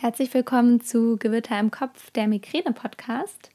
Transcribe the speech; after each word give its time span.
Herzlich 0.00 0.32
willkommen 0.32 0.80
zu 0.80 1.18
Gewitter 1.18 1.60
im 1.60 1.70
Kopf, 1.70 2.10
der 2.12 2.26
Migräne-Podcast. 2.26 3.50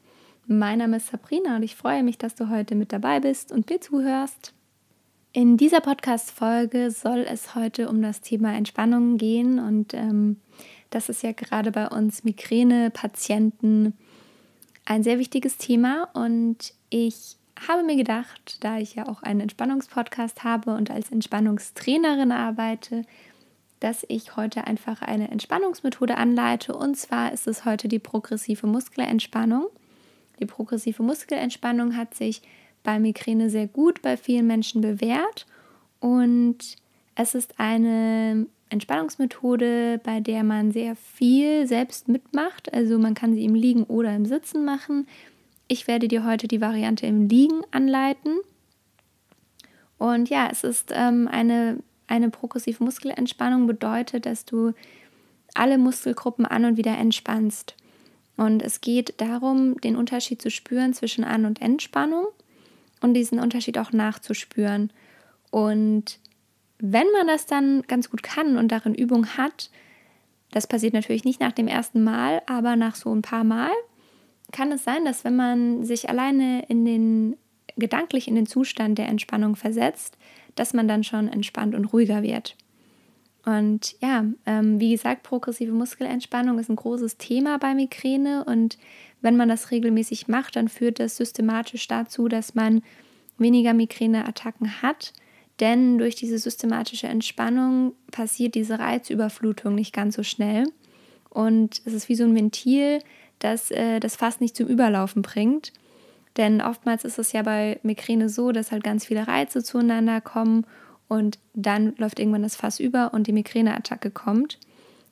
Mein 0.46 0.78
Name 0.78 0.98
ist 0.98 1.07
Sabrina 1.07 1.55
und 1.55 1.64
ich 1.64 1.75
freue 1.75 2.04
mich, 2.04 2.20
dass 2.20 2.36
du 2.36 2.52
heute 2.52 2.75
mit 2.75 2.94
dabei 2.94 3.20
bist 3.20 3.52
und 3.52 3.68
mir 3.68 3.82
zuhörst. 3.82 4.54
In 5.34 5.58
dieser 5.58 5.81
Podcast-Folge 5.81 6.91
soll 6.91 7.26
es 7.27 7.55
heute 7.55 7.89
um 7.89 8.00
das 8.04 8.21
Thema 8.21 8.54
Entspannung 8.55 9.18
gehen 9.18 9.58
und 9.58 9.95
ähm, 9.95 10.39
das 10.91 11.09
ist 11.09 11.23
ja 11.23 11.31
gerade 11.31 11.71
bei 11.71 11.88
uns 11.88 12.23
Migräne-Patienten 12.23 13.93
ein 14.86 15.02
sehr 15.02 15.18
wichtiges 15.18 15.57
Thema 15.57 16.09
und 16.14 16.75
ich 16.91 17.38
habe 17.68 17.82
mir 17.82 17.96
gedacht, 17.96 18.64
da 18.64 18.77
ich 18.77 18.93
ja 18.93 19.07
auch 19.07 19.23
einen 19.23 19.39
Entspannungspodcast 19.39 20.43
habe 20.43 20.75
und 20.75 20.91
als 20.91 21.12
Entspannungstrainerin 21.12 22.32
arbeite, 22.32 23.02
dass 23.85 24.03
ich 24.07 24.35
heute 24.35 24.66
einfach 24.66 25.03
eine 25.03 25.30
Entspannungsmethode 25.30 26.17
anleite. 26.17 26.76
Und 26.76 26.98
zwar 26.98 27.31
ist 27.31 27.45
es 27.45 27.66
heute 27.66 27.88
die 27.88 27.99
progressive 27.99 28.66
Muskelentspannung. 28.66 29.67
Die 30.39 30.48
progressive 30.48 31.03
Muskelentspannung 31.03 31.95
hat 31.95 32.16
sich 32.16 32.41
bei 32.81 32.98
Migräne 32.98 33.52
sehr 33.52 33.67
gut 33.67 34.02
bei 34.02 34.17
vielen 34.17 34.48
Menschen 34.48 34.81
bewährt. 34.81 35.45
Und 35.99 36.57
es 37.13 37.35
ist 37.35 37.59
eine 37.59 38.48
Entspannungsmethode, 38.70 40.02
bei 40.04 40.20
der 40.20 40.43
man 40.43 40.71
sehr 40.71 40.95
viel 40.95 41.67
selbst 41.67 42.07
mitmacht. 42.07 42.73
Also 42.73 42.98
man 42.98 43.13
kann 43.13 43.35
sie 43.35 43.45
im 43.45 43.54
Liegen 43.54 43.84
oder 43.84 44.15
im 44.15 44.26
Sitzen 44.26 44.65
machen. 44.65 45.05
Ich 45.67 45.88
werde 45.88 46.07
dir 46.07 46.26
heute 46.26 46.48
die 46.48 46.59
Variante 46.59 47.05
im 47.05 47.29
Liegen 47.29 47.62
anleiten. 47.70 48.40
Und 49.99 50.27
ja, 50.31 50.49
es 50.52 50.63
ist 50.63 50.91
ähm, 50.91 51.29
eine 51.31 51.77
eine 52.08 52.30
progressive 52.30 52.84
Muskelentspannung 52.84 53.68
bedeutet, 53.68 54.26
dass 54.26 54.46
du 54.46 54.74
alle 55.54 55.77
Muskelgruppen 55.77 56.46
an 56.46 56.66
und 56.66 56.77
wieder 56.77 56.98
entspannst. 56.98 57.76
Und 58.38 58.62
es 58.62 58.82
geht 58.82 59.20
darum, 59.21 59.79
den 59.82 59.96
Unterschied 59.96 60.41
zu 60.41 60.52
spüren 60.52 60.94
zwischen 60.94 61.24
An- 61.24 61.46
und 61.46 61.62
Entspannung 61.62 62.27
und 63.02 63.13
diesen 63.13 63.40
Unterschied 63.40 63.77
auch 63.77 63.91
nachzuspüren. 63.91 64.91
Und 65.52 66.19
wenn 66.79 67.07
man 67.13 67.28
das 67.28 67.46
dann 67.46 67.84
ganz 67.84 68.09
gut 68.09 68.24
kann 68.24 68.57
und 68.57 68.72
darin 68.72 68.94
Übung 68.94 69.38
hat, 69.38 69.69
das 70.51 70.68
passiert 70.68 70.94
natürlich 70.94 71.24
nicht 71.24 71.40
nach 71.40 71.53
dem 71.53 71.68
ersten 71.68 72.03
Mal, 72.03 72.41
aber 72.46 72.75
nach 72.75 72.96
so 72.96 73.13
ein 73.13 73.22
paar 73.22 73.44
Mal, 73.44 73.72
kann 74.51 74.72
es 74.72 74.84
sein, 74.84 75.06
dass 75.06 75.24
wenn 75.24 75.35
man 75.35 75.84
sich 75.84 76.09
alleine 76.09 76.66
in 76.68 76.85
den 76.85 77.38
gedanklich 77.78 78.28
in 78.28 78.35
den 78.35 78.46
Zustand 78.46 78.97
der 78.97 79.07
Entspannung 79.07 79.56
versetzt, 79.56 80.18
dass 80.56 80.73
man 80.73 80.88
dann 80.88 81.03
schon 81.03 81.28
entspannt 81.28 81.75
und 81.75 81.85
ruhiger 81.85 82.23
wird. 82.23 82.56
Und 83.45 83.95
ja, 84.01 84.25
ähm, 84.47 84.79
wie 84.79 84.91
gesagt, 84.91 85.22
progressive 85.22 85.72
Muskelentspannung 85.72 86.57
ist 86.57 86.69
ein 86.69 86.75
großes 86.75 87.17
Thema 87.17 87.59
bei 87.59 87.75
Migräne 87.75 88.44
und 88.44 88.79
wenn 89.22 89.38
man 89.38 89.50
das 89.50 89.69
regelmäßig 89.69 90.28
macht, 90.28 90.56
dann 90.56 90.67
führt 90.67 91.00
das 91.00 91.17
systematisch 91.17 91.88
dazu, 91.88 92.28
dass 92.28 92.56
man 92.56 92.81
weniger 93.38 93.73
Migräneattacken 93.73 94.81
hat, 94.81 95.13
denn 95.59 96.00
durch 96.00 96.16
diese 96.16 96.39
systematische 96.39 97.07
Entspannung 97.07 97.94
passiert 98.11 98.56
diese 98.56 98.79
Reizüberflutung 98.79 99.75
nicht 99.75 99.94
ganz 99.94 100.16
so 100.16 100.23
schnell 100.23 100.66
und 101.29 101.81
es 101.85 101.94
ist 101.94 102.09
wie 102.09 102.16
so 102.16 102.23
ein 102.23 102.33
Ventil, 102.33 103.00
das 103.39 103.69
äh, 103.69 104.00
das 104.00 104.16
Fass 104.16 104.39
nicht 104.39 104.56
zum 104.56 104.67
Überlaufen 104.67 105.22
bringt. 105.22 105.73
Denn 106.38 106.62
oftmals 106.62 107.06
ist 107.06 107.18
es 107.18 107.31
ja 107.31 107.44
bei 107.44 107.80
Migräne 107.84 108.30
so, 108.30 108.52
dass 108.52 108.72
halt 108.72 108.84
ganz 108.84 109.06
viele 109.06 109.28
Reize 109.28 109.64
zueinander 109.64 110.19
kommen 110.22 110.66
und 111.08 111.40
dann 111.53 111.96
läuft 111.97 112.19
irgendwann 112.19 112.44
das 112.44 112.56
Fass 112.56 112.80
über 112.80 113.14
und 113.14 113.28
die 113.28 113.34
Migräneattacke 113.34 114.12
kommt. 114.12 114.59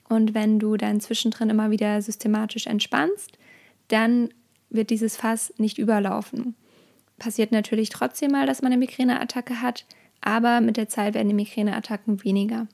Und 0.09 0.33
wenn 0.33 0.59
du 0.59 0.75
dann 0.75 0.99
zwischendrin 0.99 1.49
immer 1.49 1.71
wieder 1.71 2.01
systematisch 2.01 2.67
entspannst, 2.67 3.37
dann 3.87 4.29
wird 4.69 4.89
dieses 4.89 5.15
Fass 5.15 5.53
nicht 5.57 5.77
überlaufen. 5.77 6.55
Passiert 7.19 7.51
natürlich 7.51 7.89
trotzdem 7.89 8.31
mal, 8.31 8.45
dass 8.45 8.61
man 8.61 8.71
eine 8.71 8.79
Migräneattacke 8.79 9.61
hat, 9.61 9.85
aber 10.19 10.61
mit 10.61 10.77
der 10.77 10.89
Zeit 10.89 11.13
werden 11.13 11.29
die 11.29 11.35
Migräneattacken 11.35 12.23
weniger. 12.23 12.67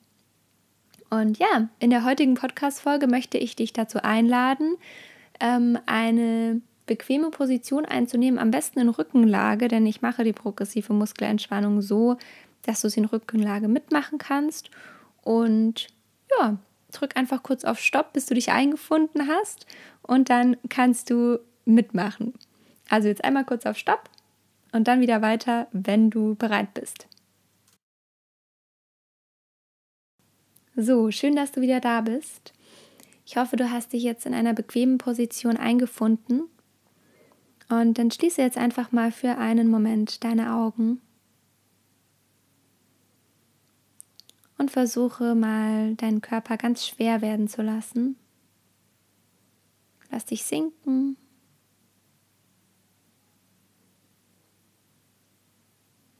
Und 1.10 1.38
ja, 1.38 1.68
in 1.78 1.90
der 1.90 2.04
heutigen 2.04 2.34
Podcast-Folge 2.34 3.06
möchte 3.06 3.36
ich 3.36 3.54
dich 3.54 3.72
dazu 3.72 4.02
einladen, 4.02 4.76
ähm, 5.40 5.78
eine 5.86 6.62
bequeme 6.90 7.30
Position 7.30 7.84
einzunehmen, 7.84 8.40
am 8.40 8.50
besten 8.50 8.80
in 8.80 8.88
Rückenlage, 8.88 9.68
denn 9.68 9.86
ich 9.86 10.02
mache 10.02 10.24
die 10.24 10.32
progressive 10.32 10.92
Muskelentspannung 10.92 11.82
so, 11.82 12.16
dass 12.62 12.80
du 12.80 12.90
sie 12.90 12.98
in 12.98 13.06
Rückenlage 13.06 13.68
mitmachen 13.68 14.18
kannst. 14.18 14.72
Und 15.22 15.86
ja, 16.36 16.58
drück 16.90 17.16
einfach 17.16 17.44
kurz 17.44 17.64
auf 17.64 17.78
Stopp, 17.78 18.12
bis 18.12 18.26
du 18.26 18.34
dich 18.34 18.50
eingefunden 18.50 19.28
hast 19.28 19.66
und 20.02 20.30
dann 20.30 20.56
kannst 20.68 21.10
du 21.10 21.38
mitmachen. 21.64 22.34
Also 22.88 23.06
jetzt 23.06 23.22
einmal 23.22 23.44
kurz 23.44 23.66
auf 23.66 23.78
Stopp 23.78 24.10
und 24.72 24.88
dann 24.88 25.00
wieder 25.00 25.22
weiter, 25.22 25.68
wenn 25.70 26.10
du 26.10 26.34
bereit 26.34 26.74
bist. 26.74 27.06
So, 30.74 31.12
schön, 31.12 31.36
dass 31.36 31.52
du 31.52 31.60
wieder 31.60 31.78
da 31.78 32.00
bist. 32.00 32.52
Ich 33.24 33.36
hoffe, 33.36 33.54
du 33.54 33.70
hast 33.70 33.92
dich 33.92 34.02
jetzt 34.02 34.26
in 34.26 34.34
einer 34.34 34.54
bequemen 34.54 34.98
Position 34.98 35.56
eingefunden 35.56 36.48
und 37.70 37.98
dann 37.98 38.10
schließe 38.10 38.42
jetzt 38.42 38.58
einfach 38.58 38.92
mal 38.92 39.12
für 39.12 39.38
einen 39.38 39.68
Moment 39.68 40.24
deine 40.24 40.52
Augen 40.54 41.00
und 44.58 44.70
versuche 44.70 45.34
mal 45.34 45.94
deinen 45.94 46.20
Körper 46.20 46.56
ganz 46.56 46.86
schwer 46.86 47.22
werden 47.22 47.48
zu 47.48 47.62
lassen. 47.62 48.16
Lass 50.10 50.26
dich 50.26 50.44
sinken. 50.44 51.16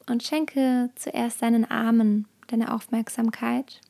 Und 0.06 0.22
schenke 0.22 0.90
zuerst 0.94 1.42
deinen 1.42 1.64
Armen 1.64 2.26
deine 2.46 2.72
Aufmerksamkeit 2.74 3.80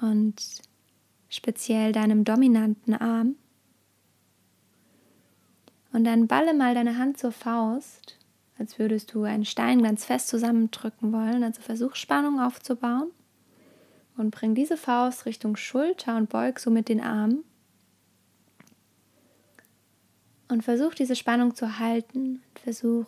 und 0.00 0.62
speziell 1.28 1.92
deinem 1.92 2.24
dominanten 2.24 2.94
Arm. 2.94 3.36
Und 5.92 6.04
dann 6.04 6.28
balle 6.28 6.54
mal 6.54 6.74
deine 6.74 6.98
Hand 6.98 7.18
zur 7.18 7.32
Faust, 7.32 8.16
als 8.58 8.78
würdest 8.78 9.12
du 9.12 9.24
einen 9.24 9.44
Stein 9.44 9.82
ganz 9.82 10.04
fest 10.04 10.28
zusammendrücken 10.28 11.12
wollen. 11.12 11.42
Also 11.42 11.62
versuch 11.62 11.96
Spannung 11.96 12.40
aufzubauen 12.40 13.10
und 14.16 14.30
bring 14.30 14.54
diese 14.54 14.76
Faust 14.76 15.26
Richtung 15.26 15.56
Schulter 15.56 16.16
und 16.16 16.28
beug 16.28 16.60
so 16.60 16.70
mit 16.70 16.88
den 16.88 17.00
Armen. 17.00 17.42
Und 20.48 20.62
versuch 20.62 20.94
diese 20.94 21.16
Spannung 21.16 21.54
zu 21.54 21.78
halten. 21.78 22.42
Versuch 22.54 23.06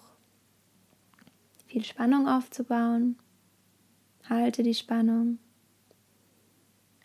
viel 1.67 1.85
Spannung 1.85 2.29
aufzubauen. 2.29 3.17
Halte 4.29 4.63
die 4.63 4.75
Spannung. 4.75 5.39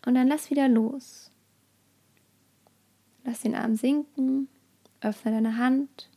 Und 0.06 0.16
dann 0.16 0.28
lass 0.28 0.50
wieder 0.50 0.68
los. 0.68 1.32
Lass 3.24 3.42
den 3.42 3.56
Arm 3.56 3.76
sinken 3.76 4.48
Öffne 5.02 5.32
deine 5.32 5.58
Hand 5.58 6.10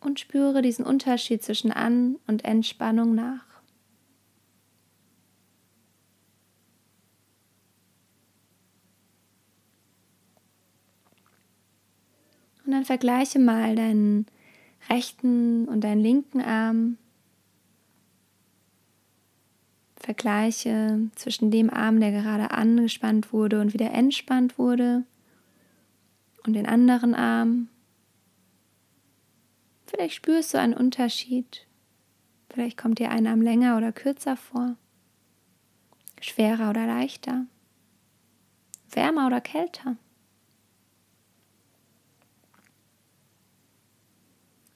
und 0.00 0.20
spüre 0.20 0.62
diesen 0.62 0.84
Unterschied 0.84 1.42
zwischen 1.42 1.72
An- 1.72 2.16
und 2.26 2.44
Entspannung 2.44 3.14
nach. 3.14 3.44
Und 12.64 12.72
dann 12.72 12.84
vergleiche 12.84 13.38
mal 13.38 13.74
deinen 13.74 14.26
rechten 14.88 15.66
und 15.68 15.82
deinen 15.82 16.00
linken 16.00 16.40
Arm. 16.40 16.96
Vergleiche 19.96 21.10
zwischen 21.14 21.50
dem 21.50 21.70
Arm, 21.70 22.00
der 22.00 22.10
gerade 22.10 22.50
angespannt 22.50 23.32
wurde 23.32 23.60
und 23.60 23.72
wieder 23.72 23.92
entspannt 23.92 24.58
wurde 24.58 25.04
und 26.46 26.54
den 26.54 26.66
anderen 26.66 27.14
Arm. 27.14 27.68
Vielleicht 29.86 30.14
spürst 30.14 30.54
du 30.54 30.58
einen 30.58 30.74
Unterschied. 30.74 31.66
Vielleicht 32.50 32.76
kommt 32.76 32.98
dir 32.98 33.10
ein 33.10 33.26
Arm 33.26 33.42
länger 33.42 33.76
oder 33.76 33.92
kürzer 33.92 34.36
vor, 34.36 34.76
schwerer 36.20 36.70
oder 36.70 36.86
leichter, 36.86 37.46
wärmer 38.90 39.26
oder 39.26 39.40
kälter. 39.40 39.96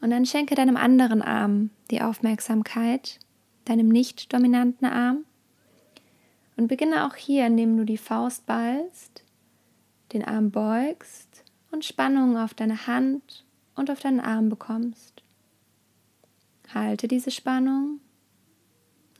Und 0.00 0.10
dann 0.10 0.26
schenke 0.26 0.54
deinem 0.54 0.76
anderen 0.76 1.20
Arm 1.20 1.70
die 1.90 2.00
Aufmerksamkeit, 2.00 3.18
deinem 3.64 3.88
nicht 3.88 4.32
dominanten 4.32 4.86
Arm. 4.86 5.24
Und 6.56 6.68
beginne 6.68 7.06
auch 7.06 7.16
hier, 7.16 7.46
indem 7.46 7.76
du 7.76 7.84
die 7.84 7.98
Faust 7.98 8.46
ballst, 8.46 9.24
den 10.12 10.24
Arm 10.24 10.50
beugst 10.50 11.45
und 11.70 11.84
Spannung 11.84 12.36
auf 12.36 12.54
deine 12.54 12.86
Hand 12.86 13.44
und 13.74 13.90
auf 13.90 14.00
deinen 14.00 14.20
Arm 14.20 14.48
bekommst. 14.48 15.22
Halte 16.72 17.08
diese 17.08 17.30
Spannung 17.30 18.00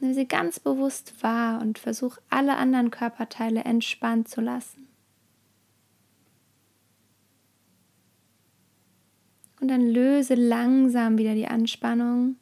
Nimm 0.01 0.13
sie 0.13 0.27
ganz 0.27 0.61
bewusst 0.61 1.23
wahr 1.23 1.61
und 1.61 1.79
versuch 1.79 2.19
alle 2.29 2.57
anderen 2.57 2.91
Körperteile 2.91 3.65
entspannt 3.65 4.29
zu 4.29 4.41
lassen. 4.41 4.87
Und 9.61 9.69
dann 9.69 9.89
löse 9.89 10.35
langsam 10.35 11.17
wieder 11.17 11.35
die 11.35 11.49
Anspannung. 11.49 12.37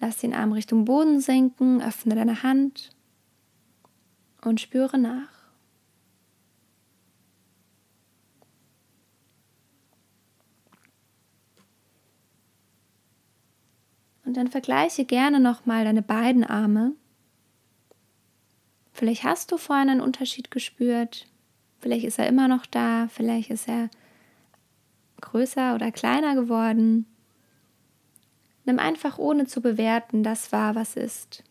Lass 0.00 0.18
den 0.18 0.34
Arm 0.34 0.52
Richtung 0.52 0.84
Boden 0.84 1.20
senken, 1.20 1.80
öffne 1.80 2.16
deine 2.16 2.42
Hand 2.42 2.90
und 4.42 4.60
spüre 4.60 4.98
nach. 4.98 5.37
Und 14.28 14.36
dann 14.36 14.48
vergleiche 14.48 15.06
gerne 15.06 15.40
nochmal 15.40 15.86
deine 15.86 16.02
beiden 16.02 16.44
Arme. 16.44 16.92
Vielleicht 18.92 19.24
hast 19.24 19.50
du 19.50 19.56
vorhin 19.56 19.88
einen 19.88 20.00
Unterschied 20.02 20.50
gespürt, 20.50 21.26
vielleicht 21.78 22.04
ist 22.04 22.18
er 22.18 22.26
immer 22.26 22.46
noch 22.46 22.66
da, 22.66 23.08
vielleicht 23.08 23.48
ist 23.48 23.66
er 23.66 23.88
größer 25.22 25.74
oder 25.74 25.90
kleiner 25.92 26.34
geworden. 26.34 27.06
Nimm 28.66 28.78
einfach 28.78 29.16
ohne 29.16 29.46
zu 29.46 29.62
bewerten 29.62 30.22
das 30.22 30.52
wahr, 30.52 30.74
was 30.74 30.94
ist. 30.94 31.42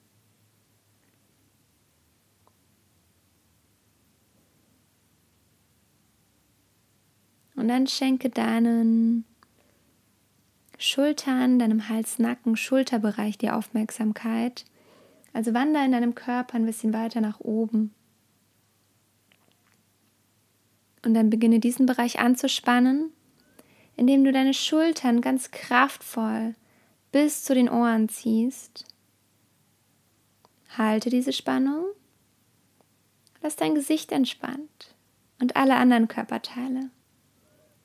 Und 7.55 7.69
dann 7.69 7.87
schenke 7.87 8.29
deinen 8.29 9.25
Schultern, 10.77 11.59
deinem 11.59 11.89
Hals, 11.89 12.19
Nacken, 12.19 12.55
Schulterbereich 12.55 13.37
die 13.37 13.49
Aufmerksamkeit. 13.49 14.65
Also 15.33 15.53
wander 15.53 15.83
in 15.83 15.91
deinem 15.91 16.15
Körper 16.15 16.55
ein 16.55 16.65
bisschen 16.65 16.93
weiter 16.93 17.21
nach 17.21 17.39
oben. 17.39 17.93
Und 21.03 21.13
dann 21.13 21.29
beginne 21.29 21.59
diesen 21.59 21.85
Bereich 21.85 22.19
anzuspannen, 22.19 23.11
indem 23.95 24.23
du 24.23 24.31
deine 24.31 24.53
Schultern 24.53 25.21
ganz 25.21 25.51
kraftvoll 25.51 26.55
bis 27.11 27.43
zu 27.43 27.55
den 27.55 27.69
Ohren 27.69 28.09
ziehst. 28.09 28.85
Halte 30.77 31.09
diese 31.09 31.33
Spannung. 31.33 31.85
Lass 33.41 33.55
dein 33.55 33.75
Gesicht 33.75 34.11
entspannt 34.11 34.95
und 35.39 35.55
alle 35.55 35.75
anderen 35.75 36.07
Körperteile. 36.07 36.89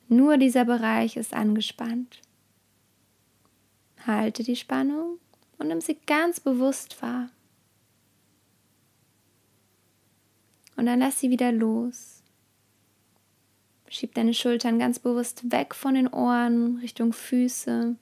Nur 0.08 0.36
dieser 0.36 0.64
Bereich 0.64 1.16
ist 1.16 1.32
angespannt. 1.32 2.20
Halte 4.06 4.42
die 4.42 4.56
Spannung 4.56 5.18
und 5.58 5.68
nimm 5.68 5.80
sie 5.80 5.98
ganz 6.06 6.40
bewusst 6.40 7.00
wahr. 7.02 7.30
Und 10.76 10.86
dann 10.86 10.98
lass 10.98 11.20
sie 11.20 11.30
wieder 11.30 11.52
los. 11.52 12.22
Schieb 13.88 14.14
deine 14.14 14.32
Schultern 14.32 14.78
ganz 14.78 14.98
bewusst 14.98 15.52
weg 15.52 15.74
von 15.74 15.94
den 15.94 16.08
Ohren 16.08 16.78
Richtung 16.78 17.12
Füße. 17.12 17.94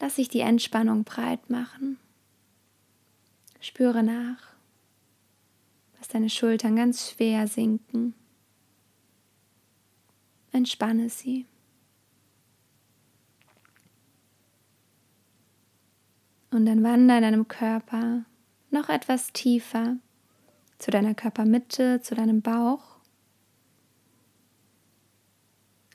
Lass 0.00 0.16
sich 0.16 0.28
die 0.28 0.40
Entspannung 0.40 1.04
breit 1.04 1.48
machen. 1.50 1.98
Spüre 3.58 4.02
nach. 4.02 4.54
Lass 5.96 6.08
deine 6.08 6.30
Schultern 6.30 6.76
ganz 6.76 7.10
schwer 7.10 7.48
sinken. 7.48 8.14
Entspanne 10.52 11.08
sie. 11.08 11.46
Und 16.50 16.66
dann 16.66 16.82
wandere 16.82 17.18
in 17.18 17.22
deinem 17.22 17.48
Körper 17.48 18.24
noch 18.70 18.88
etwas 18.88 19.32
tiefer 19.32 19.96
zu 20.78 20.90
deiner 20.90 21.14
Körpermitte, 21.14 22.00
zu 22.00 22.14
deinem 22.14 22.40
Bauch. 22.40 22.98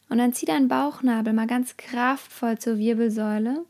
Und 0.10 0.20
dann 0.20 0.34
zieh 0.34 0.46
deinen 0.46 0.68
Bauchnabel 0.68 1.34
mal 1.34 1.48
ganz 1.48 1.78
kraftvoll 1.78 2.60
zur 2.60 2.78
Wirbelsäule. 2.78 3.66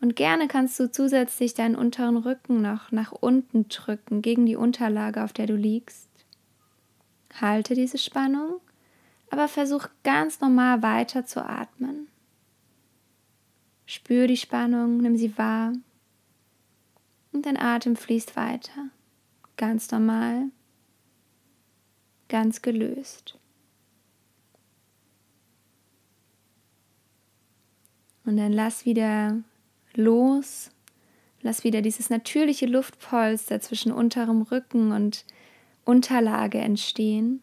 Und 0.00 0.16
gerne 0.16 0.48
kannst 0.48 0.80
du 0.80 0.90
zusätzlich 0.90 1.54
deinen 1.54 1.76
unteren 1.76 2.16
Rücken 2.16 2.60
noch 2.60 2.90
nach 2.90 3.12
unten 3.12 3.68
drücken, 3.68 4.22
gegen 4.22 4.46
die 4.46 4.56
Unterlage, 4.56 5.22
auf 5.22 5.32
der 5.32 5.46
du 5.46 5.54
liegst. 5.54 6.08
Halte 7.40 7.74
diese 7.74 7.98
Spannung, 7.98 8.60
aber 9.30 9.46
versuch 9.46 9.86
ganz 10.02 10.40
normal 10.40 10.82
weiter 10.82 11.24
zu 11.24 11.44
atmen. 11.44 12.08
Spür 13.86 14.26
die 14.26 14.36
Spannung, 14.36 14.96
nimm 14.96 15.16
sie 15.16 15.38
wahr 15.38 15.72
und 17.32 17.46
dein 17.46 17.56
Atem 17.56 17.96
fließt 17.96 18.36
weiter. 18.36 18.88
Ganz 19.56 19.90
normal, 19.90 20.50
ganz 22.28 22.62
gelöst. 22.62 23.38
Und 28.24 28.36
dann 28.36 28.52
lass 28.52 28.84
wieder 28.84 29.42
los, 29.94 30.70
lass 31.40 31.64
wieder 31.64 31.82
dieses 31.82 32.08
natürliche 32.08 32.66
Luftpolster 32.66 33.60
zwischen 33.60 33.92
unterem 33.92 34.42
Rücken 34.42 34.92
und 34.92 35.24
Unterlage 35.84 36.58
entstehen. 36.58 37.42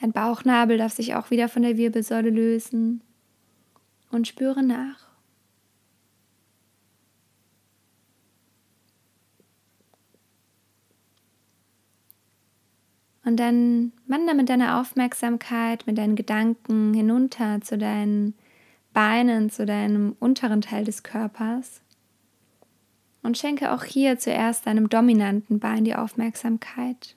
Dein 0.00 0.12
Bauchnabel 0.12 0.78
darf 0.78 0.92
sich 0.92 1.16
auch 1.16 1.30
wieder 1.30 1.48
von 1.48 1.62
der 1.62 1.76
Wirbelsäule 1.76 2.30
lösen 2.30 3.02
und 4.10 4.28
spüre 4.28 4.62
nach. 4.62 5.07
Und 13.28 13.36
dann 13.36 13.92
wander 14.06 14.32
mit 14.32 14.48
deiner 14.48 14.80
Aufmerksamkeit, 14.80 15.86
mit 15.86 15.98
deinen 15.98 16.16
Gedanken 16.16 16.94
hinunter 16.94 17.60
zu 17.60 17.76
deinen 17.76 18.32
Beinen, 18.94 19.50
zu 19.50 19.66
deinem 19.66 20.16
unteren 20.18 20.62
Teil 20.62 20.86
des 20.86 21.02
Körpers. 21.02 21.82
Und 23.22 23.36
schenke 23.36 23.74
auch 23.74 23.84
hier 23.84 24.18
zuerst 24.18 24.66
deinem 24.66 24.88
dominanten 24.88 25.60
Bein 25.60 25.84
die 25.84 25.94
Aufmerksamkeit. 25.94 27.16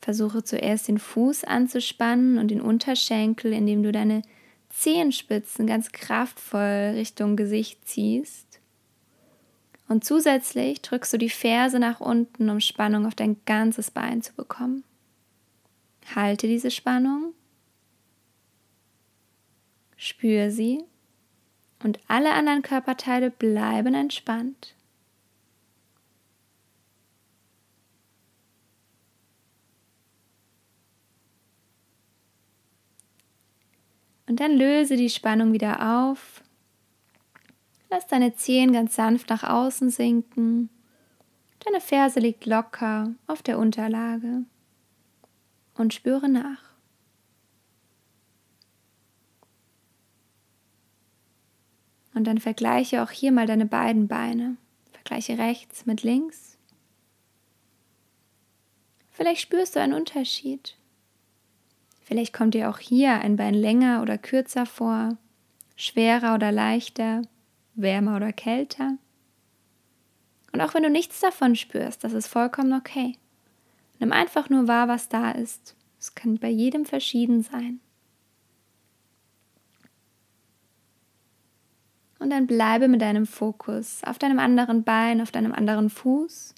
Versuche 0.00 0.42
zuerst 0.42 0.88
den 0.88 0.98
Fuß 0.98 1.44
anzuspannen 1.44 2.38
und 2.38 2.50
den 2.50 2.62
Unterschenkel, 2.62 3.52
indem 3.52 3.82
du 3.82 3.92
deine 3.92 4.22
Zehenspitzen 4.70 5.66
ganz 5.66 5.92
kraftvoll 5.92 6.92
Richtung 6.94 7.36
Gesicht 7.36 7.86
ziehst. 7.86 8.47
Und 9.88 10.04
zusätzlich 10.04 10.82
drückst 10.82 11.14
du 11.14 11.18
die 11.18 11.30
Ferse 11.30 11.78
nach 11.78 12.00
unten, 12.00 12.50
um 12.50 12.60
Spannung 12.60 13.06
auf 13.06 13.14
dein 13.14 13.42
ganzes 13.46 13.90
Bein 13.90 14.20
zu 14.22 14.34
bekommen. 14.34 14.84
Halte 16.14 16.46
diese 16.46 16.70
Spannung, 16.70 17.32
spüre 19.96 20.50
sie 20.50 20.84
und 21.82 21.98
alle 22.06 22.32
anderen 22.32 22.62
Körperteile 22.62 23.30
bleiben 23.30 23.94
entspannt. 23.94 24.74
Und 34.26 34.40
dann 34.40 34.52
löse 34.58 34.96
die 34.96 35.08
Spannung 35.08 35.54
wieder 35.54 36.04
auf 36.04 36.42
Lass 37.90 38.06
deine 38.06 38.34
Zehen 38.34 38.72
ganz 38.72 38.94
sanft 38.94 39.30
nach 39.30 39.44
außen 39.44 39.90
sinken. 39.90 40.68
Deine 41.64 41.80
Ferse 41.80 42.20
liegt 42.20 42.46
locker 42.46 43.14
auf 43.26 43.42
der 43.42 43.58
Unterlage. 43.58 44.44
Und 45.74 45.94
spüre 45.94 46.28
nach. 46.28 46.62
Und 52.14 52.24
dann 52.24 52.38
vergleiche 52.38 53.02
auch 53.02 53.10
hier 53.10 53.30
mal 53.32 53.46
deine 53.46 53.66
beiden 53.66 54.08
Beine. 54.08 54.56
Vergleiche 54.92 55.38
rechts 55.38 55.86
mit 55.86 56.02
links. 56.02 56.58
Vielleicht 59.10 59.40
spürst 59.40 59.76
du 59.76 59.80
einen 59.80 59.94
Unterschied. 59.94 60.76
Vielleicht 62.02 62.32
kommt 62.32 62.54
dir 62.54 62.70
auch 62.70 62.78
hier 62.78 63.20
ein 63.20 63.36
Bein 63.36 63.54
länger 63.54 64.02
oder 64.02 64.18
kürzer 64.18 64.66
vor, 64.66 65.16
schwerer 65.76 66.34
oder 66.34 66.50
leichter 66.50 67.22
wärmer 67.80 68.16
oder 68.16 68.32
kälter. 68.32 68.98
Und 70.52 70.60
auch 70.60 70.74
wenn 70.74 70.82
du 70.82 70.90
nichts 70.90 71.20
davon 71.20 71.56
spürst, 71.56 72.04
das 72.04 72.12
ist 72.12 72.26
vollkommen 72.26 72.72
okay. 72.72 73.16
Nimm 73.98 74.12
einfach 74.12 74.48
nur 74.48 74.68
wahr, 74.68 74.88
was 74.88 75.08
da 75.08 75.32
ist. 75.32 75.74
Es 75.98 76.14
kann 76.14 76.38
bei 76.38 76.48
jedem 76.48 76.84
verschieden 76.84 77.42
sein. 77.42 77.80
Und 82.18 82.30
dann 82.30 82.46
bleibe 82.46 82.88
mit 82.88 83.00
deinem 83.00 83.26
Fokus 83.26 84.02
auf 84.04 84.18
deinem 84.18 84.38
anderen 84.38 84.82
Bein, 84.84 85.20
auf 85.20 85.30
deinem 85.30 85.52
anderen 85.52 85.88
Fuß. 85.88 86.54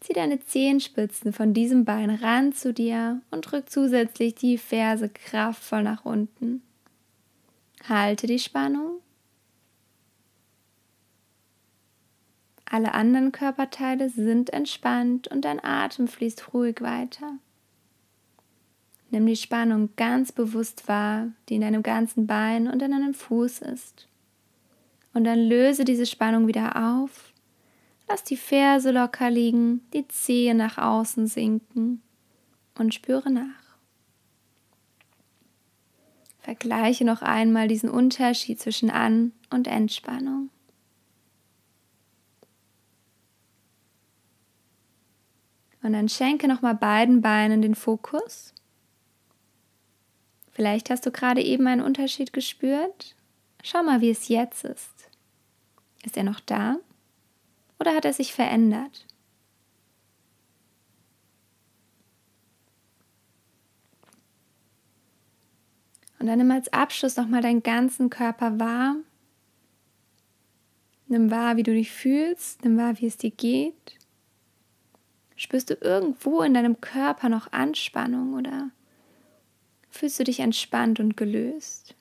Zieh 0.00 0.12
deine 0.12 0.40
Zehenspitzen 0.40 1.32
von 1.32 1.54
diesem 1.54 1.84
Bein 1.84 2.10
ran 2.10 2.52
zu 2.52 2.72
dir 2.72 3.22
und 3.30 3.42
drück 3.42 3.70
zusätzlich 3.70 4.34
die 4.34 4.58
Ferse 4.58 5.08
kraftvoll 5.08 5.82
nach 5.82 6.04
unten. 6.04 6.62
Halte 7.88 8.26
die 8.26 8.38
Spannung. 8.38 9.00
Alle 12.74 12.92
anderen 12.92 13.30
Körperteile 13.30 14.10
sind 14.10 14.52
entspannt 14.52 15.28
und 15.28 15.44
dein 15.44 15.62
Atem 15.62 16.08
fließt 16.08 16.52
ruhig 16.52 16.80
weiter. 16.80 17.38
Nimm 19.12 19.26
die 19.26 19.36
Spannung 19.36 19.90
ganz 19.94 20.32
bewusst 20.32 20.88
wahr, 20.88 21.28
die 21.48 21.54
in 21.54 21.60
deinem 21.60 21.84
ganzen 21.84 22.26
Bein 22.26 22.66
und 22.66 22.82
in 22.82 22.90
deinem 22.90 23.14
Fuß 23.14 23.60
ist. 23.60 24.08
Und 25.12 25.22
dann 25.22 25.38
löse 25.38 25.84
diese 25.84 26.04
Spannung 26.04 26.48
wieder 26.48 26.98
auf. 26.98 27.32
Lass 28.08 28.24
die 28.24 28.36
Ferse 28.36 28.90
locker 28.90 29.30
liegen, 29.30 29.82
die 29.92 30.08
Zehe 30.08 30.56
nach 30.56 30.76
außen 30.76 31.28
sinken 31.28 32.02
und 32.76 32.92
spüre 32.92 33.30
nach. 33.30 33.76
Vergleiche 36.40 37.04
noch 37.04 37.22
einmal 37.22 37.68
diesen 37.68 37.88
Unterschied 37.88 38.58
zwischen 38.58 38.90
An- 38.90 39.30
und 39.48 39.68
Entspannung. 39.68 40.50
Und 45.84 45.92
dann 45.92 46.08
schenke 46.08 46.48
nochmal 46.48 46.74
beiden 46.74 47.20
Beinen 47.20 47.60
den 47.60 47.74
Fokus. 47.74 48.54
Vielleicht 50.50 50.88
hast 50.88 51.04
du 51.04 51.10
gerade 51.10 51.42
eben 51.42 51.66
einen 51.66 51.82
Unterschied 51.82 52.32
gespürt. 52.32 53.14
Schau 53.62 53.82
mal, 53.82 54.00
wie 54.00 54.08
es 54.08 54.28
jetzt 54.28 54.64
ist. 54.64 55.10
Ist 56.02 56.16
er 56.16 56.22
noch 56.22 56.40
da 56.40 56.78
oder 57.78 57.94
hat 57.94 58.06
er 58.06 58.14
sich 58.14 58.32
verändert? 58.32 59.06
Und 66.18 66.28
dann 66.28 66.38
nimm 66.38 66.50
als 66.50 66.72
Abschluss 66.72 67.18
nochmal 67.18 67.42
deinen 67.42 67.62
ganzen 67.62 68.08
Körper 68.08 68.58
wahr. 68.58 68.96
Nimm 71.08 71.30
wahr, 71.30 71.58
wie 71.58 71.62
du 71.62 71.74
dich 71.74 71.92
fühlst. 71.92 72.64
Nimm 72.64 72.78
wahr, 72.78 72.98
wie 73.00 73.06
es 73.06 73.18
dir 73.18 73.30
geht. 73.30 73.98
Spürst 75.36 75.70
du 75.70 75.74
irgendwo 75.74 76.42
in 76.42 76.54
deinem 76.54 76.80
Körper 76.80 77.28
noch 77.28 77.52
Anspannung 77.52 78.34
oder 78.34 78.70
fühlst 79.90 80.18
du 80.20 80.24
dich 80.24 80.40
entspannt 80.40 81.00
und 81.00 81.16
gelöst? 81.16 81.94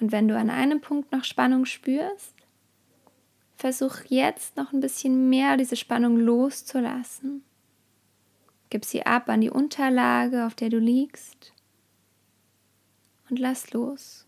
Und 0.00 0.12
wenn 0.12 0.28
du 0.28 0.36
an 0.36 0.50
einem 0.50 0.80
Punkt 0.80 1.12
noch 1.12 1.24
Spannung 1.24 1.66
spürst, 1.66 2.34
versuch 3.56 3.98
jetzt 4.08 4.56
noch 4.56 4.72
ein 4.72 4.80
bisschen 4.80 5.28
mehr 5.28 5.56
diese 5.56 5.76
Spannung 5.76 6.16
loszulassen. 6.16 7.44
Gib 8.70 8.84
sie 8.84 9.06
ab 9.06 9.28
an 9.28 9.40
die 9.40 9.50
Unterlage, 9.50 10.46
auf 10.46 10.54
der 10.54 10.68
du 10.68 10.78
liegst 10.78 11.52
und 13.30 13.38
lass 13.38 13.72
los. 13.72 14.26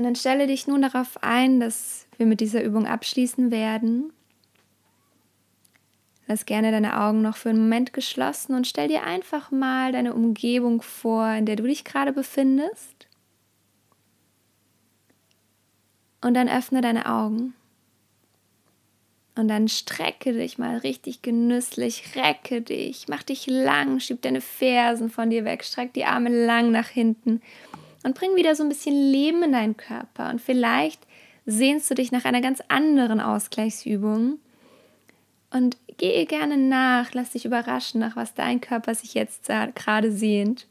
Und 0.00 0.04
dann 0.04 0.16
stelle 0.16 0.46
dich 0.46 0.66
nun 0.66 0.80
darauf 0.80 1.22
ein, 1.22 1.60
dass 1.60 2.06
wir 2.16 2.24
mit 2.24 2.40
dieser 2.40 2.64
Übung 2.64 2.86
abschließen 2.86 3.50
werden. 3.50 4.14
Lass 6.26 6.46
gerne 6.46 6.70
deine 6.70 6.98
Augen 6.98 7.20
noch 7.20 7.36
für 7.36 7.50
einen 7.50 7.60
Moment 7.60 7.92
geschlossen 7.92 8.54
und 8.54 8.66
stell 8.66 8.88
dir 8.88 9.02
einfach 9.02 9.50
mal 9.50 9.92
deine 9.92 10.14
Umgebung 10.14 10.80
vor, 10.80 11.28
in 11.32 11.44
der 11.44 11.56
du 11.56 11.64
dich 11.64 11.84
gerade 11.84 12.14
befindest. 12.14 13.08
Und 16.22 16.32
dann 16.32 16.48
öffne 16.48 16.80
deine 16.80 17.04
Augen. 17.04 17.52
Und 19.34 19.48
dann 19.48 19.68
strecke 19.68 20.32
dich 20.32 20.56
mal 20.56 20.78
richtig 20.78 21.20
genüsslich, 21.20 22.16
recke 22.16 22.62
dich, 22.62 23.04
mach 23.08 23.22
dich 23.22 23.46
lang, 23.46 24.00
schieb 24.00 24.22
deine 24.22 24.40
Fersen 24.40 25.10
von 25.10 25.28
dir 25.28 25.44
weg, 25.44 25.62
streck 25.62 25.92
die 25.92 26.06
Arme 26.06 26.30
lang 26.46 26.70
nach 26.70 26.88
hinten 26.88 27.42
und 28.02 28.14
bring 28.14 28.34
wieder 28.36 28.54
so 28.54 28.62
ein 28.62 28.68
bisschen 28.68 28.94
Leben 28.94 29.42
in 29.42 29.52
deinen 29.52 29.76
Körper. 29.76 30.30
Und 30.30 30.40
vielleicht 30.40 31.06
sehnst 31.46 31.90
du 31.90 31.94
dich 31.94 32.12
nach 32.12 32.24
einer 32.24 32.40
ganz 32.40 32.62
anderen 32.68 33.20
Ausgleichsübung. 33.20 34.38
Und 35.50 35.76
gehe 35.98 36.24
gerne 36.26 36.56
nach, 36.56 37.12
lass 37.12 37.30
dich 37.30 37.44
überraschen, 37.44 38.00
nach 38.00 38.16
was 38.16 38.34
dein 38.34 38.60
Körper 38.60 38.94
sich 38.94 39.14
jetzt 39.14 39.48
gerade 39.74 40.12
sehnt. 40.12 40.66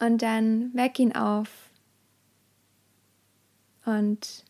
Und 0.00 0.22
dann 0.22 0.72
weck 0.74 0.98
ihn 0.98 1.14
auf. 1.14 1.48
Und 3.84 4.44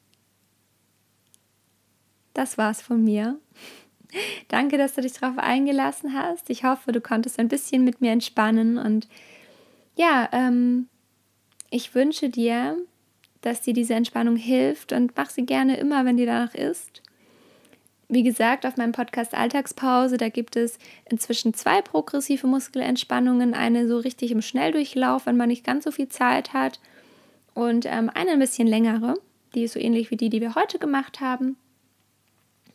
das 2.35 2.59
war's 2.59 2.81
von 2.81 3.03
mir. 3.03 3.39
Danke, 4.49 4.79
dass 4.79 4.95
du 4.95 5.01
dich 5.01 5.13
darauf 5.13 5.39
eingelassen 5.39 6.15
hast. 6.15 6.49
Ich 6.51 6.65
hoffe, 6.65 6.93
du 6.93 7.01
konntest 7.01 7.39
ein 7.39 7.49
bisschen 7.49 7.85
mit 7.85 8.01
mir 8.01 8.13
entspannen 8.13 8.79
und 8.79 9.09
ja, 9.99 10.29
ähm, 10.33 10.89
ich 11.71 11.95
wünsche 11.95 12.31
dir, 12.31 12.79
dass 13.41 13.61
dir 13.61 13.75
diese 13.75 13.95
Entspannung 13.95 14.37
hilft 14.37 14.93
und 14.93 15.13
mach 15.17 15.29
sie 15.29 15.45
gerne 15.45 15.77
immer, 15.77 16.05
wenn 16.05 16.17
dir 16.17 16.27
danach 16.27 16.55
ist. 16.55 17.03
Wie 18.09 18.23
gesagt, 18.23 18.65
auf 18.65 18.77
meinem 18.77 18.93
Podcast 18.93 19.35
Alltagspause, 19.35 20.17
da 20.17 20.29
gibt 20.29 20.57
es 20.57 20.79
inzwischen 21.11 21.53
zwei 21.53 21.83
progressive 21.83 22.47
Muskelentspannungen. 22.47 23.55
Eine 23.55 23.87
so 23.87 23.99
richtig 23.99 24.31
im 24.31 24.41
Schnelldurchlauf, 24.41 25.27
wenn 25.27 25.37
man 25.37 25.49
nicht 25.49 25.65
ganz 25.65 25.85
so 25.85 25.91
viel 25.91 26.09
Zeit 26.09 26.55
hat. 26.55 26.81
Und 27.53 27.85
ähm, 27.85 28.09
eine 28.15 28.31
ein 28.31 28.39
bisschen 28.39 28.69
längere. 28.69 29.15
Die 29.55 29.65
ist 29.65 29.75
so 29.75 29.81
ähnlich 29.81 30.11
wie 30.11 30.17
die, 30.17 30.31
die 30.31 30.41
wir 30.41 30.55
heute 30.55 30.79
gemacht 30.79 31.21
haben. 31.21 31.57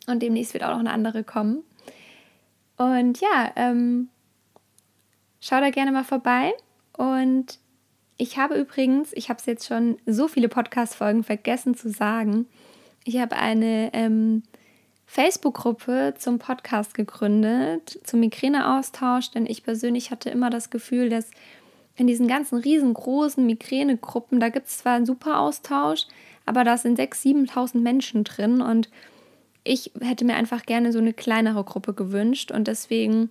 Und 0.06 0.22
demnächst 0.22 0.52
wird 0.52 0.62
auch 0.62 0.72
noch 0.72 0.78
eine 0.78 0.92
andere 0.92 1.24
kommen. 1.24 1.64
Und 2.76 3.20
ja, 3.20 3.50
ähm, 3.56 4.08
schau 5.40 5.58
da 5.58 5.70
gerne 5.70 5.90
mal 5.90 6.04
vorbei. 6.04 6.52
Und 6.96 7.58
ich 8.16 8.38
habe 8.38 8.54
übrigens, 8.54 9.12
ich 9.12 9.28
habe 9.28 9.38
es 9.38 9.46
jetzt 9.46 9.66
schon 9.66 9.98
so 10.06 10.28
viele 10.28 10.48
Podcast-Folgen 10.48 11.24
vergessen 11.24 11.74
zu 11.74 11.90
sagen, 11.90 12.46
ich 13.04 13.18
habe 13.18 13.36
eine 13.36 13.90
ähm, 13.92 14.42
Facebook-Gruppe 15.06 16.14
zum 16.18 16.38
Podcast 16.38 16.94
gegründet, 16.94 18.00
zum 18.04 18.20
Migräne-Austausch, 18.20 19.30
denn 19.32 19.46
ich 19.46 19.62
persönlich 19.62 20.10
hatte 20.10 20.30
immer 20.30 20.48
das 20.48 20.70
Gefühl, 20.70 21.10
dass 21.10 21.30
in 21.96 22.06
diesen 22.06 22.26
ganzen 22.26 22.58
riesengroßen 22.58 23.44
Migränegruppen, 23.44 24.40
da 24.40 24.48
gibt 24.48 24.66
es 24.68 24.78
zwar 24.78 24.94
einen 24.94 25.06
super 25.06 25.38
Austausch, 25.40 26.06
aber 26.46 26.64
da 26.64 26.76
sind 26.76 26.98
6.000, 26.98 27.50
7.000 27.50 27.80
Menschen 27.80 28.24
drin 28.24 28.60
und 28.60 28.88
ich 29.62 29.92
hätte 30.00 30.24
mir 30.24 30.34
einfach 30.34 30.66
gerne 30.66 30.92
so 30.92 30.98
eine 30.98 31.12
kleinere 31.12 31.64
Gruppe 31.64 31.94
gewünscht 31.94 32.50
und 32.50 32.68
deswegen 32.68 33.30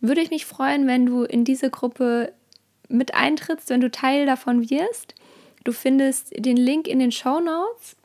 würde 0.00 0.20
ich 0.20 0.30
mich 0.30 0.46
freuen, 0.46 0.86
wenn 0.86 1.06
du 1.06 1.24
in 1.24 1.44
diese 1.44 1.70
Gruppe 1.70 2.32
mit 2.88 3.14
eintrittst, 3.14 3.70
wenn 3.70 3.80
du 3.80 3.90
Teil 3.90 4.26
davon 4.26 4.70
wirst. 4.70 5.14
Du 5.64 5.72
findest 5.72 6.32
den 6.36 6.56
Link 6.56 6.88
in 6.88 6.98
den 6.98 7.12
Show 7.12 7.40
Notes 7.40 7.96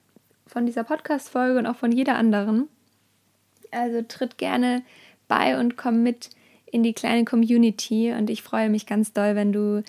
von 0.48 0.66
dieser 0.66 0.84
Podcast-Folge 0.84 1.60
und 1.60 1.66
auch 1.66 1.76
von 1.76 1.92
jeder 1.92 2.16
anderen. 2.16 2.68
Also 3.72 4.02
tritt 4.02 4.38
gerne 4.38 4.84
bei 5.28 5.60
und 5.60 5.78
komm 5.78 6.04
mit 6.04 6.30
in 6.66 6.84
die 6.84 6.94
kleine 6.94 7.26
Community 7.26 8.12
und 8.12 8.30
ich 8.30 8.44
freue 8.44 8.70
mich 8.70 8.86
ganz 8.86 9.14
doll, 9.14 9.36
wenn 9.36 9.54
du 9.54 9.84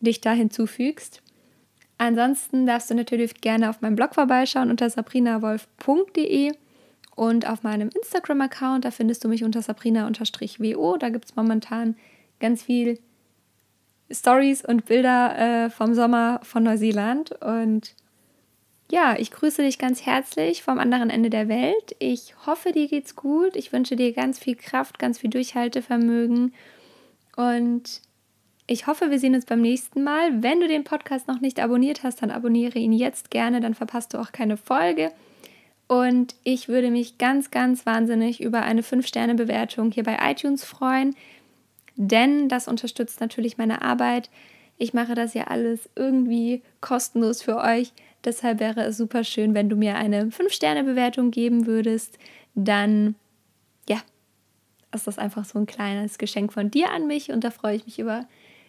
dich 0.00 0.20
da 0.20 0.32
hinzufügst. 0.32 1.22
Ansonsten 1.96 2.66
darfst 2.66 2.90
du 2.90 2.94
natürlich 2.94 3.40
gerne 3.40 3.70
auf 3.70 3.80
meinem 3.80 3.96
Blog 3.96 4.14
vorbeischauen 4.14 4.70
unter 4.70 4.90
sabrinawolf.de 4.90 6.52
und 7.14 7.48
auf 7.48 7.62
meinem 7.62 7.88
Instagram-Account, 7.88 8.84
da 8.84 8.90
findest 8.90 9.22
du 9.24 9.28
mich 9.28 9.44
unter 9.44 9.62
sabrina-wo. 9.62 10.96
Da 10.96 11.08
gibt 11.10 11.26
es 11.26 11.36
momentan 11.36 11.96
ganz 12.40 12.64
viel 12.64 12.98
Stories 14.10 14.64
und 14.64 14.86
Bilder 14.86 15.66
äh, 15.66 15.70
vom 15.70 15.94
Sommer 15.94 16.40
von 16.42 16.62
Neuseeland. 16.62 17.32
Und 17.42 17.94
ja, 18.90 19.16
ich 19.18 19.30
grüße 19.30 19.62
dich 19.62 19.78
ganz 19.78 20.04
herzlich 20.04 20.62
vom 20.62 20.78
anderen 20.78 21.10
Ende 21.10 21.30
der 21.30 21.48
Welt. 21.48 21.96
Ich 21.98 22.34
hoffe, 22.46 22.72
dir 22.72 22.88
geht's 22.88 23.16
gut. 23.16 23.56
Ich 23.56 23.72
wünsche 23.72 23.96
dir 23.96 24.12
ganz 24.12 24.38
viel 24.38 24.56
Kraft, 24.56 24.98
ganz 24.98 25.18
viel 25.18 25.30
Durchhaltevermögen. 25.30 26.54
Und 27.36 28.02
ich 28.66 28.86
hoffe, 28.86 29.10
wir 29.10 29.18
sehen 29.18 29.34
uns 29.34 29.46
beim 29.46 29.60
nächsten 29.60 30.04
Mal. 30.04 30.42
Wenn 30.42 30.60
du 30.60 30.68
den 30.68 30.84
Podcast 30.84 31.28
noch 31.28 31.40
nicht 31.40 31.60
abonniert 31.60 32.02
hast, 32.02 32.22
dann 32.22 32.30
abonniere 32.30 32.78
ihn 32.78 32.92
jetzt 32.92 33.30
gerne, 33.30 33.60
dann 33.60 33.74
verpasst 33.74 34.14
du 34.14 34.18
auch 34.18 34.32
keine 34.32 34.56
Folge. 34.56 35.12
Und 35.86 36.34
ich 36.44 36.68
würde 36.68 36.90
mich 36.90 37.18
ganz, 37.18 37.50
ganz 37.50 37.84
wahnsinnig 37.84 38.40
über 38.42 38.62
eine 38.62 38.82
5-Sterne-Bewertung 38.82 39.90
hier 39.90 40.04
bei 40.04 40.18
iTunes 40.30 40.64
freuen 40.64 41.14
denn 41.96 42.48
das 42.48 42.68
unterstützt 42.68 43.20
natürlich 43.20 43.58
meine 43.58 43.82
Arbeit. 43.82 44.30
Ich 44.76 44.94
mache 44.94 45.14
das 45.14 45.34
ja 45.34 45.44
alles 45.44 45.88
irgendwie 45.94 46.62
kostenlos 46.80 47.42
für 47.42 47.58
euch. 47.58 47.92
Deshalb 48.24 48.58
wäre 48.58 48.82
es 48.82 48.96
super 48.96 49.22
schön, 49.22 49.54
wenn 49.54 49.68
du 49.68 49.76
mir 49.76 49.96
eine 49.96 50.26
5-Sterne-Bewertung 50.26 51.30
geben 51.30 51.66
würdest. 51.66 52.18
Dann, 52.54 53.14
ja, 53.88 53.98
ist 54.92 55.06
das 55.06 55.18
einfach 55.18 55.44
so 55.44 55.58
ein 55.58 55.66
kleines 55.66 56.18
Geschenk 56.18 56.52
von 56.52 56.70
dir 56.70 56.90
an 56.90 57.06
mich 57.06 57.30
und 57.30 57.44
da 57.44 57.50
freue 57.50 57.76
ich 57.76 57.86
mich 57.86 57.98
über 57.98 58.26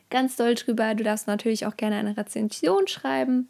ganz 0.09 0.35
doll 0.35 0.55
drüber. 0.55 0.93
Du 0.95 1.03
darfst 1.03 1.27
natürlich 1.27 1.65
auch 1.65 1.77
gerne 1.77 1.95
eine 1.95 2.17
Rezension 2.17 2.87
schreiben. 2.87 3.47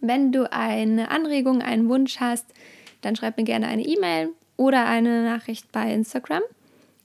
Wenn 0.00 0.30
du 0.30 0.50
eine 0.52 1.10
Anregung, 1.10 1.62
einen 1.62 1.88
Wunsch 1.88 2.20
hast, 2.20 2.46
dann 3.00 3.16
schreib 3.16 3.36
mir 3.36 3.44
gerne 3.44 3.66
eine 3.66 3.84
E-Mail 3.84 4.30
oder 4.56 4.86
eine 4.86 5.24
Nachricht 5.24 5.72
bei 5.72 5.92
Instagram. 5.92 6.42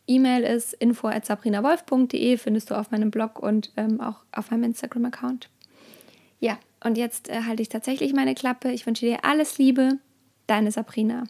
E-Mail 0.07 0.43
ist 0.43 0.73
info.sabrinawolf.de, 0.73 2.37
findest 2.37 2.69
du 2.69 2.75
auf 2.75 2.91
meinem 2.91 3.11
Blog 3.11 3.39
und 3.39 3.71
ähm, 3.77 4.01
auch 4.01 4.17
auf 4.31 4.51
meinem 4.51 4.63
Instagram-Account. 4.63 5.49
Ja, 6.39 6.57
und 6.83 6.97
jetzt 6.97 7.29
äh, 7.29 7.43
halte 7.43 7.61
ich 7.61 7.69
tatsächlich 7.69 8.13
meine 8.13 8.35
Klappe. 8.35 8.71
Ich 8.71 8.85
wünsche 8.85 9.05
dir 9.05 9.23
alles 9.23 9.57
Liebe, 9.57 9.99
deine 10.47 10.71
Sabrina. 10.71 11.23